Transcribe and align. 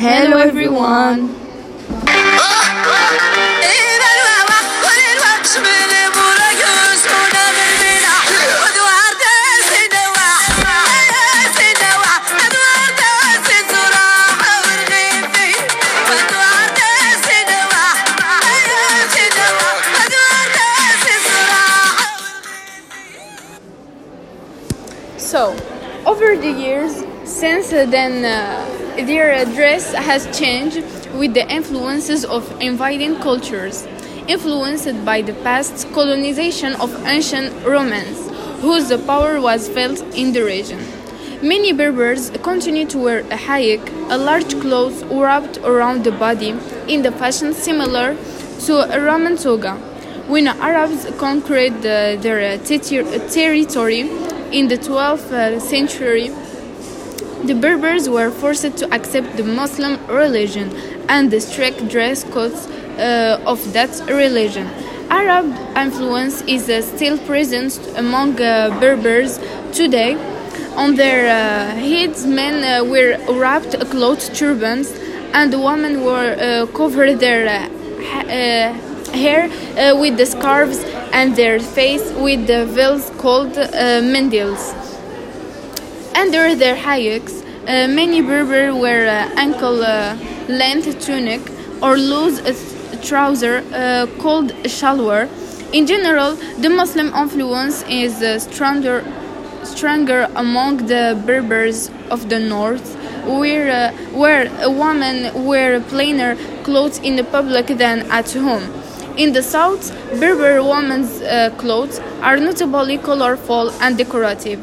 Hello 0.00 0.38
everyone. 0.38 1.34
So, 25.18 25.54
over 26.06 26.36
the 26.36 26.50
years, 26.50 27.04
since 27.24 27.70
then, 27.70 28.24
uh, 28.24 28.77
their 29.06 29.44
dress 29.44 29.94
has 29.94 30.26
changed 30.36 30.82
with 31.12 31.34
the 31.34 31.48
influences 31.48 32.24
of 32.24 32.44
invading 32.60 33.20
cultures, 33.20 33.86
influenced 34.26 35.04
by 35.04 35.22
the 35.22 35.34
past 35.34 35.90
colonization 35.92 36.74
of 36.76 36.92
ancient 37.06 37.54
Romans, 37.64 38.28
whose 38.60 38.94
power 39.06 39.40
was 39.40 39.68
felt 39.68 40.00
in 40.16 40.32
the 40.32 40.42
region. 40.42 40.84
Many 41.40 41.72
Berbers 41.72 42.30
continue 42.42 42.84
to 42.86 42.98
wear 42.98 43.20
a 43.20 43.36
hayek, 43.36 43.88
a 44.10 44.18
large 44.18 44.60
cloth 44.60 45.04
wrapped 45.04 45.58
around 45.58 46.02
the 46.02 46.10
body, 46.10 46.50
in 46.88 47.02
the 47.02 47.12
fashion 47.12 47.54
similar 47.54 48.16
to 48.66 48.92
a 48.92 49.00
Roman 49.00 49.36
toga. 49.36 49.76
When 50.26 50.48
Arabs 50.48 51.06
conquered 51.16 51.82
their 51.82 52.58
ter- 52.58 53.28
territory 53.28 54.00
in 54.50 54.66
the 54.66 54.76
12th 54.76 55.30
uh, 55.30 55.60
century, 55.60 56.32
the 57.44 57.54
Berbers 57.54 58.08
were 58.08 58.30
forced 58.30 58.76
to 58.78 58.92
accept 58.92 59.36
the 59.36 59.44
Muslim 59.44 60.04
religion 60.06 60.74
and 61.08 61.30
the 61.30 61.40
strict 61.40 61.88
dress 61.88 62.24
codes 62.24 62.66
uh, 62.66 63.40
of 63.46 63.72
that 63.72 63.90
religion. 64.08 64.66
Arab 65.10 65.46
influence 65.76 66.42
is 66.42 66.68
uh, 66.68 66.82
still 66.82 67.16
present 67.18 67.80
among 67.96 68.40
uh, 68.40 68.76
Berbers 68.80 69.38
today. 69.72 70.16
On 70.76 70.94
their 70.94 71.26
uh, 71.26 71.74
heads, 71.76 72.26
men 72.26 72.62
uh, 72.62 72.84
wear 72.84 73.18
wrapped 73.32 73.78
cloth 73.90 74.34
turbans, 74.34 74.92
and 75.32 75.52
women 75.52 76.04
were 76.04 76.36
uh, 76.38 76.66
cover 76.72 77.14
their 77.14 77.48
ha- 77.48 78.72
hair 79.12 79.48
with 79.96 80.16
the 80.16 80.26
scarves 80.26 80.84
and 81.12 81.34
their 81.36 81.58
face 81.58 82.12
with 82.12 82.46
the 82.46 82.66
veils 82.66 83.10
called 83.18 83.56
mendils. 83.56 84.87
Under 86.18 86.56
their 86.56 86.74
hayaks, 86.74 87.44
uh, 87.68 87.86
many 87.86 88.20
Berber 88.20 88.74
wear 88.74 89.06
uh, 89.06 89.30
ankle 89.36 89.84
uh, 89.84 90.16
tunic 90.98 91.40
or 91.80 91.96
loose 91.96 92.40
trouser 93.06 93.62
called 94.18 94.50
shalwar. 94.64 95.28
In 95.72 95.86
general, 95.86 96.34
the 96.58 96.70
Muslim 96.70 97.14
influence 97.14 97.84
is 97.88 98.42
stronger, 98.42 99.04
stronger 99.62 100.26
among 100.34 100.88
the 100.88 101.22
Berbers 101.24 101.88
of 102.10 102.28
the 102.28 102.40
north, 102.40 102.96
where, 103.24 103.92
where 104.10 104.50
a 104.60 104.70
woman 104.70 105.46
wear 105.46 105.80
plainer 105.80 106.34
clothes 106.64 106.98
in 106.98 107.14
the 107.14 107.22
public 107.22 107.68
than 107.68 108.00
at 108.10 108.32
home. 108.32 108.64
In 109.16 109.34
the 109.34 109.42
south, 109.42 109.92
Berber 110.18 110.64
women's 110.64 111.20
uh, 111.20 111.54
clothes 111.58 112.00
are 112.22 112.38
notably 112.38 112.98
colorful 112.98 113.70
and 113.80 113.96
decorative. 113.96 114.60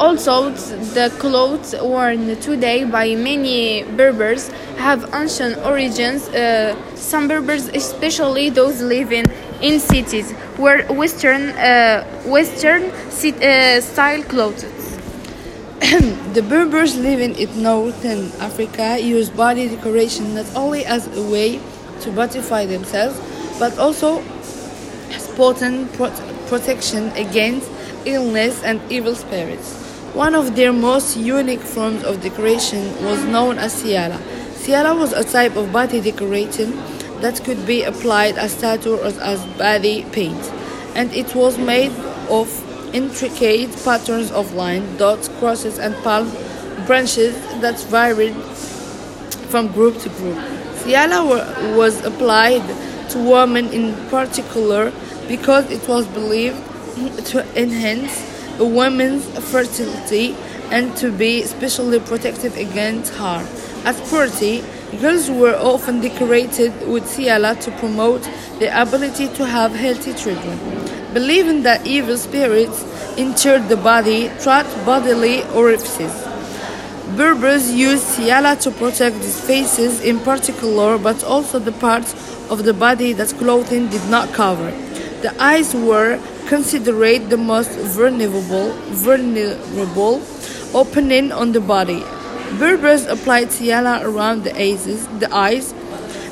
Also, 0.00 0.50
the 0.50 1.12
clothes 1.18 1.74
worn 1.82 2.36
today 2.40 2.84
by 2.84 3.16
many 3.16 3.82
Berbers 3.82 4.48
have 4.76 5.12
ancient 5.12 5.58
origins. 5.66 6.28
Uh, 6.28 6.76
some 6.94 7.26
Berbers, 7.26 7.66
especially 7.74 8.48
those 8.48 8.80
living 8.80 9.24
in 9.60 9.80
cities, 9.80 10.32
wear 10.56 10.86
Western, 10.86 11.50
uh, 11.50 12.04
Western 12.26 12.84
uh, 12.84 13.80
style 13.80 14.22
clothes. 14.22 14.64
The 16.34 16.42
Berbers 16.48 16.94
living 16.96 17.34
in 17.34 17.60
northern 17.60 18.30
Africa 18.38 19.00
use 19.00 19.30
body 19.30 19.68
decoration 19.68 20.34
not 20.34 20.46
only 20.54 20.84
as 20.84 21.08
a 21.08 21.22
way 21.22 21.58
to 22.02 22.12
beautify 22.12 22.66
themselves, 22.66 23.18
but 23.58 23.76
also 23.78 24.22
as 25.10 25.26
potent 25.34 25.92
pro- 25.94 26.14
protection 26.46 27.10
against 27.16 27.68
illness 28.04 28.62
and 28.62 28.80
evil 28.92 29.16
spirits. 29.16 29.87
One 30.14 30.34
of 30.34 30.56
their 30.56 30.72
most 30.72 31.16
unique 31.16 31.60
forms 31.60 32.02
of 32.02 32.22
decoration 32.22 33.04
was 33.04 33.22
known 33.24 33.58
as 33.58 33.74
siala. 33.82 34.18
Siala 34.54 34.98
was 34.98 35.12
a 35.12 35.22
type 35.22 35.54
of 35.54 35.70
body 35.72 36.00
decoration 36.00 36.72
that 37.20 37.44
could 37.44 37.66
be 37.66 37.82
applied 37.82 38.36
as 38.38 38.58
tattoo 38.58 38.96
or 38.96 39.04
as 39.04 39.44
body 39.58 40.04
paint, 40.12 40.52
and 40.94 41.12
it 41.14 41.34
was 41.34 41.58
made 41.58 41.92
of 42.30 42.48
intricate 42.94 43.70
patterns 43.84 44.30
of 44.32 44.54
line, 44.54 44.96
dots, 44.96 45.28
crosses, 45.38 45.78
and 45.78 45.94
palm 46.02 46.30
branches 46.86 47.34
that 47.60 47.78
varied 47.90 48.34
from 49.52 49.68
group 49.68 49.98
to 49.98 50.08
group. 50.08 50.38
Siala 50.82 51.76
was 51.76 52.04
applied 52.04 52.64
to 53.10 53.18
women 53.18 53.68
in 53.72 53.94
particular 54.08 54.92
because 55.28 55.70
it 55.70 55.86
was 55.86 56.06
believed 56.08 56.56
to 57.26 57.44
enhance 57.60 58.27
woman's 58.64 59.24
fertility 59.50 60.36
and 60.70 60.96
to 60.96 61.10
be 61.10 61.42
especially 61.42 62.00
protective 62.00 62.56
against 62.56 63.14
harm. 63.14 63.46
At 63.84 63.96
puberty, 64.08 64.64
girls 65.00 65.30
were 65.30 65.54
often 65.54 66.00
decorated 66.00 66.72
with 66.88 67.04
siala 67.04 67.58
to 67.60 67.70
promote 67.72 68.22
the 68.58 68.68
ability 68.80 69.28
to 69.28 69.46
have 69.46 69.72
healthy 69.72 70.12
children, 70.14 70.58
believing 71.14 71.62
that 71.62 71.86
evil 71.86 72.16
spirits 72.16 72.84
entered 73.16 73.68
the 73.68 73.76
body, 73.76 74.30
trapped 74.40 74.74
bodily 74.84 75.44
orifices. 75.54 76.12
Berbers 77.16 77.72
used 77.72 78.04
siala 78.04 78.60
to 78.62 78.70
protect 78.70 79.16
these 79.20 79.40
faces 79.40 80.00
in 80.00 80.20
particular, 80.20 80.98
but 80.98 81.24
also 81.24 81.58
the 81.58 81.72
parts 81.72 82.12
of 82.50 82.64
the 82.64 82.74
body 82.74 83.12
that 83.14 83.28
clothing 83.38 83.88
did 83.88 84.06
not 84.10 84.32
cover. 84.32 84.70
The 85.22 85.34
eyes 85.42 85.74
were 85.74 86.20
considered 86.46 87.28
the 87.30 87.36
most 87.36 87.70
vulnerable, 87.70 88.70
vulnerable 88.94 90.22
opening 90.74 91.32
on 91.32 91.52
the 91.52 91.60
body. 91.60 92.04
Berbers 92.58 93.06
applied 93.06 93.48
siala 93.48 94.04
around 94.04 94.44
the 94.44 94.54
eyes, 94.56 94.86
the 95.18 95.28
eyes, 95.34 95.74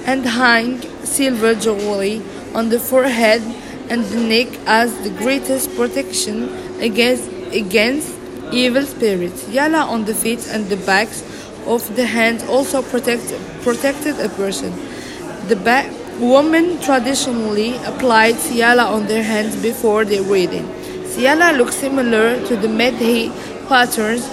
and 0.06 0.24
hung 0.24 0.80
silver 1.04 1.54
jewelry 1.54 2.22
on 2.54 2.68
the 2.70 2.78
forehead 2.78 3.42
and 3.90 4.04
the 4.04 4.20
neck 4.20 4.48
as 4.66 4.96
the 5.02 5.10
greatest 5.10 5.74
protection 5.76 6.48
against 6.80 7.28
against 7.52 8.14
evil 8.52 8.82
spirits. 8.82 9.44
Yala 9.44 9.84
on 9.84 10.04
the 10.04 10.14
feet 10.14 10.46
and 10.48 10.66
the 10.68 10.76
backs 10.76 11.22
of 11.66 11.82
the 11.96 12.06
hands 12.06 12.44
also 12.44 12.82
protect, 12.82 13.34
protected 13.62 14.18
a 14.20 14.28
person. 14.30 14.72
The 15.48 15.56
back, 15.56 15.90
women 16.20 16.80
traditionally 16.80 17.76
applied 17.84 18.34
siala 18.36 18.86
on 18.86 19.06
their 19.06 19.22
hands 19.22 19.54
before 19.56 20.04
their 20.04 20.22
wedding. 20.22 20.66
Siala 21.04 21.56
looks 21.56 21.76
similar 21.76 22.40
to 22.46 22.56
the 22.56 22.68
mehndi 22.68 23.30
patterns 23.68 24.26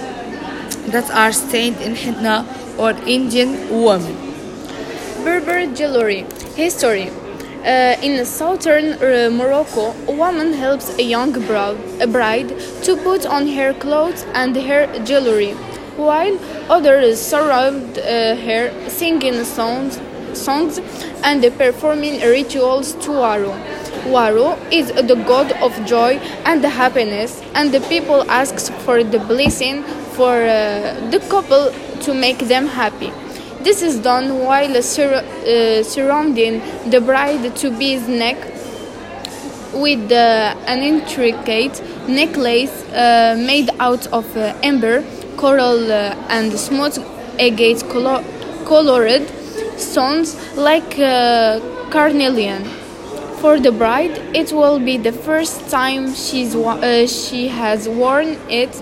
that 0.90 1.10
are 1.10 1.32
stained 1.32 1.76
in 1.80 1.94
henna 1.94 2.46
or 2.78 2.92
Indian 3.06 3.50
women. 3.70 4.16
Berber 5.24 5.66
jewelry 5.74 6.26
history. 6.54 7.10
Uh, 7.64 7.96
in 8.02 8.22
southern 8.26 8.92
uh, 8.92 9.30
Morocco, 9.32 9.94
a 10.06 10.12
woman 10.12 10.52
helps 10.52 10.98
a 10.98 11.02
young 11.02 11.32
bride, 11.46 11.78
a 12.00 12.06
bride 12.06 12.48
to 12.82 12.94
put 12.96 13.24
on 13.24 13.48
her 13.48 13.72
clothes 13.72 14.26
and 14.34 14.54
her 14.54 14.86
jewelry, 15.04 15.52
while 15.96 16.38
others 16.68 17.18
surround 17.18 17.98
uh, 17.98 18.36
her 18.36 18.70
singing 18.90 19.42
songs, 19.44 19.98
songs 20.34 20.80
and 21.22 21.42
performing 21.56 22.20
rituals 22.20 22.92
to 23.04 23.10
Waru. 23.10 23.52
Waru 24.04 24.56
is 24.70 24.88
the 24.92 25.14
god 25.26 25.52
of 25.62 25.72
joy 25.86 26.16
and 26.44 26.62
happiness, 26.64 27.42
and 27.54 27.72
the 27.72 27.80
people 27.82 28.28
ask 28.30 28.72
for 28.84 29.02
the 29.02 29.18
blessing 29.18 29.82
for 30.16 30.34
uh, 30.42 31.08
the 31.10 31.20
couple 31.30 31.72
to 32.02 32.14
make 32.14 32.38
them 32.38 32.66
happy. 32.66 33.12
This 33.62 33.80
is 33.82 33.98
done 33.98 34.40
while 34.44 34.82
sur- 34.82 35.24
uh, 35.24 35.82
surrounding 35.82 36.60
the 36.90 37.00
bride 37.00 37.56
to 37.56 37.70
be's 37.70 38.06
neck 38.06 38.36
with 39.72 40.12
uh, 40.12 40.54
an 40.66 40.80
intricate 40.82 41.82
necklace 42.08 42.70
uh, 42.92 43.34
made 43.38 43.70
out 43.80 44.06
of 44.08 44.24
uh, 44.36 44.54
amber, 44.62 45.02
coral, 45.36 45.90
uh, 45.90 46.14
and 46.28 46.52
smooth 46.52 46.96
agate 47.38 47.82
colo- 47.88 48.22
colored 48.66 49.26
stones 49.78 50.36
like 50.56 50.98
uh, 50.98 51.60
carnelian. 51.90 52.64
For 53.40 53.60
the 53.60 53.72
bride, 53.72 54.16
it 54.34 54.52
will 54.52 54.78
be 54.78 54.96
the 54.96 55.12
first 55.12 55.68
time 55.68 56.14
she's 56.14 56.54
uh, 56.54 57.06
she 57.06 57.48
has 57.48 57.88
worn 57.88 58.38
it, 58.48 58.72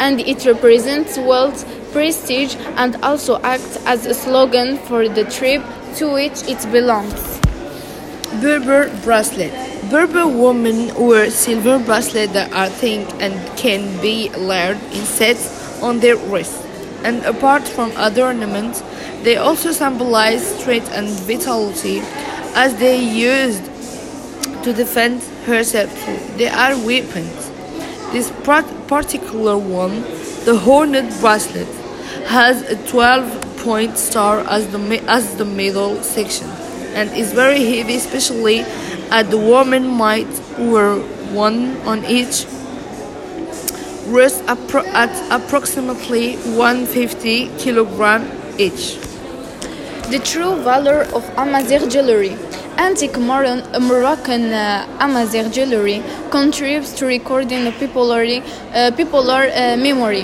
and 0.00 0.20
it 0.20 0.44
represents 0.44 1.16
wealth, 1.16 1.64
prestige, 1.92 2.56
and 2.76 2.96
also 3.04 3.40
acts 3.42 3.78
as 3.86 4.06
a 4.06 4.14
slogan 4.14 4.76
for 4.78 5.08
the 5.08 5.24
tribe 5.24 5.62
to 5.96 6.12
which 6.12 6.42
it 6.48 6.60
belongs. 6.72 7.38
Berber 8.42 8.90
bracelet. 9.04 9.52
Berber 9.90 10.26
women 10.26 10.94
wear 10.94 11.30
silver 11.30 11.78
bracelets 11.78 12.32
that 12.32 12.52
are 12.52 12.68
thick 12.68 13.06
and 13.20 13.34
can 13.56 14.00
be 14.02 14.28
layered 14.30 14.82
in 14.92 15.04
sets 15.04 15.80
on 15.82 16.00
their 16.00 16.16
wrists. 16.16 16.64
And 17.04 17.24
apart 17.24 17.62
from 17.66 17.92
other 17.96 18.24
ornaments, 18.24 18.82
they 19.22 19.36
also 19.36 19.72
symbolize 19.72 20.58
strength 20.58 20.90
and 20.92 21.08
vitality 21.08 22.00
as 22.54 22.76
they 22.76 22.96
used 23.02 23.64
to 24.64 24.72
defend 24.72 25.22
herself. 25.46 25.92
They 26.36 26.48
are 26.48 26.76
weapons. 26.84 27.50
This 28.12 28.30
particular 28.42 29.56
one, 29.58 30.02
the 30.44 30.56
hornet 30.56 31.08
bracelet, 31.20 31.68
has 32.26 32.62
a 32.62 32.76
12 32.88 33.58
point 33.58 33.98
star 33.98 34.40
as 34.40 34.66
the, 34.68 34.78
as 35.08 35.36
the 35.36 35.44
middle 35.44 36.02
section 36.02 36.48
and 36.94 37.10
is 37.10 37.32
very 37.32 37.64
heavy, 37.64 37.96
especially 37.96 38.60
at 39.10 39.30
the 39.30 39.38
woman 39.38 39.86
might 39.86 40.28
wear 40.58 40.96
one 41.32 41.76
on 41.82 42.04
each 42.06 42.46
wrist 44.06 44.42
appro- 44.44 44.86
at 44.94 45.12
approximately 45.30 46.36
150 46.36 47.48
kilogram 47.58 48.24
each. 48.58 48.96
The 50.10 50.20
true 50.20 50.56
value 50.62 51.04
of 51.14 51.22
Amazigh 51.36 51.86
jewelry. 51.86 52.34
Antique 52.78 53.18
Moron, 53.18 53.60
Moroccan 53.78 54.54
uh, 54.54 54.86
Amazigh 55.00 55.50
jewelry 55.50 56.02
contributes 56.30 56.92
to 56.94 57.04
recording 57.04 57.66
a 57.66 57.72
popular, 57.72 58.24
uh, 58.72 58.90
popular 58.96 59.50
uh, 59.52 59.76
memory. 59.76 60.22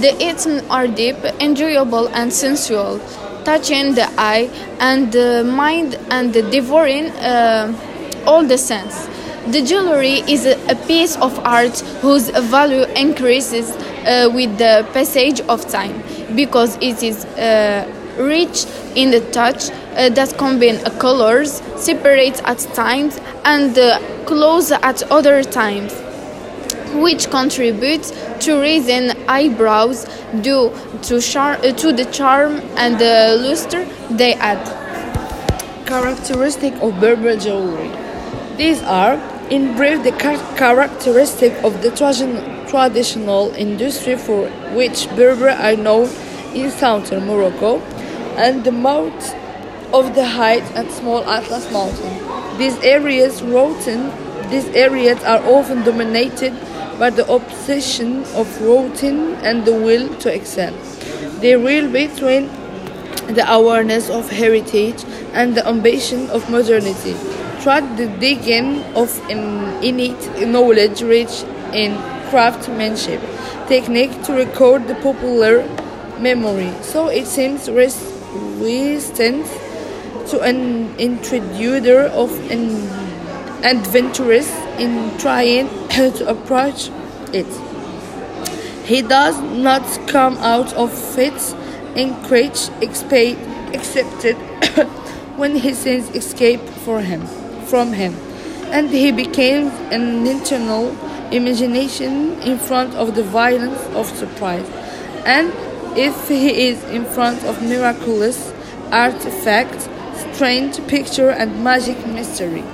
The 0.00 0.14
items 0.20 0.62
are 0.70 0.86
deep, 0.86 1.16
enjoyable, 1.40 2.08
and 2.10 2.32
sensual, 2.32 3.00
touching 3.44 3.96
the 3.96 4.08
eye 4.16 4.48
and 4.78 5.10
the 5.10 5.42
mind 5.42 5.98
and 6.10 6.32
devouring 6.32 7.06
uh, 7.18 7.74
all 8.28 8.44
the 8.44 8.56
sense. 8.56 9.08
The 9.48 9.62
jewelry 9.62 10.22
is 10.28 10.46
a 10.46 10.76
piece 10.86 11.16
of 11.16 11.36
art 11.40 11.80
whose 12.02 12.30
value 12.30 12.84
increases 12.94 13.72
uh, 14.06 14.30
with 14.32 14.58
the 14.58 14.86
passage 14.92 15.40
of 15.48 15.68
time 15.68 16.04
because 16.36 16.76
it 16.80 17.02
is 17.02 17.24
uh, 17.24 17.84
rich 18.18 18.66
in 18.94 19.10
the 19.10 19.20
touch 19.30 19.70
uh, 19.70 20.08
that 20.10 20.36
combine 20.38 20.78
colors, 20.98 21.62
separate 21.76 22.42
at 22.44 22.58
times, 22.74 23.20
and 23.44 23.78
uh, 23.78 23.98
close 24.26 24.70
at 24.70 25.02
other 25.10 25.42
times, 25.42 25.92
which 26.94 27.30
contributes 27.30 28.12
to 28.40 28.60
raising 28.60 29.10
eyebrows 29.28 30.06
due 30.40 30.72
to, 31.02 31.20
char- 31.20 31.58
uh, 31.58 31.72
to 31.72 31.92
the 31.92 32.04
charm 32.06 32.60
and 32.76 32.98
the 32.98 33.36
luster 33.40 33.84
they 34.10 34.34
add. 34.34 34.62
Characteristic 35.86 36.74
of 36.82 36.98
Berber 37.00 37.36
jewelry. 37.36 37.90
These 38.56 38.82
are, 38.82 39.14
in 39.50 39.76
brief, 39.76 40.02
the 40.02 40.12
characteristic 40.56 41.52
of 41.62 41.82
the 41.82 41.90
traditional 42.68 43.50
industry 43.54 44.16
for 44.16 44.48
which 44.74 45.08
Berber 45.10 45.50
are 45.50 45.76
known 45.76 46.08
in 46.54 46.70
southern 46.70 47.26
Morocco 47.26 47.80
and 48.36 48.64
the 48.64 48.72
mouth 48.72 49.34
of 49.92 50.14
the 50.14 50.24
height 50.24 50.64
and 50.74 50.90
small 50.90 51.24
Atlas 51.24 51.70
Mountain. 51.70 52.58
These 52.58 52.78
areas, 52.78 53.42
rotten, 53.42 54.10
these 54.50 54.68
areas 54.70 55.22
are 55.24 55.42
often 55.44 55.84
dominated 55.84 56.52
by 56.98 57.10
the 57.10 57.30
obsession 57.32 58.24
of 58.34 58.60
routine 58.60 59.34
and 59.42 59.64
the 59.64 59.72
will 59.72 60.08
to 60.18 60.32
excel. 60.32 60.74
They 61.40 61.56
reel 61.56 61.90
between 61.90 62.46
the 63.28 63.44
awareness 63.48 64.10
of 64.10 64.30
heritage 64.30 65.04
and 65.32 65.54
the 65.56 65.66
ambition 65.66 66.28
of 66.30 66.48
modernity. 66.50 67.14
Toward 67.62 67.96
the 67.96 68.06
digging 68.20 68.82
of 68.94 69.08
innate 69.30 70.46
knowledge 70.46 71.02
rich 71.02 71.42
in 71.72 71.96
craftsmanship, 72.28 73.20
technique 73.68 74.22
to 74.24 74.32
record 74.34 74.86
the 74.86 74.94
popular 74.96 75.66
memory. 76.20 76.72
So 76.82 77.08
it 77.08 77.26
seems 77.26 77.68
resistant 78.34 79.46
to 80.28 80.40
an 80.40 80.94
intruder 80.98 82.02
of 82.12 82.30
an 82.50 82.70
adventurous 83.64 84.50
in 84.78 85.16
trying 85.18 85.68
to 85.88 86.28
approach 86.28 86.90
it. 87.32 87.46
He 88.84 89.02
does 89.02 89.40
not 89.40 89.82
come 90.08 90.36
out 90.38 90.72
of 90.74 90.92
it 91.18 91.54
encouraged, 91.96 92.70
accepted 92.82 94.36
when 95.36 95.56
his 95.56 95.78
sins 95.78 96.10
escape 96.10 96.60
for 96.60 97.00
him, 97.00 97.26
from 97.66 97.92
him, 97.92 98.14
and 98.70 98.90
he 98.90 99.10
became 99.10 99.68
an 99.90 100.26
internal 100.26 100.94
imagination 101.32 102.40
in 102.42 102.58
front 102.58 102.94
of 102.94 103.14
the 103.14 103.22
violence 103.22 103.80
of 103.94 104.06
surprise. 104.06 104.68
And 105.24 105.52
if 105.96 106.28
he 106.28 106.68
is 106.68 106.82
in 106.84 107.04
front 107.04 107.44
of 107.44 107.62
miraculous 107.62 108.52
artifacts, 108.90 109.88
strange 110.34 110.84
picture, 110.86 111.30
and 111.30 111.62
magic 111.62 112.06
mystery. 112.06 112.64